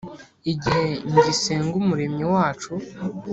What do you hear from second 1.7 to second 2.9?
Umuremyi wacu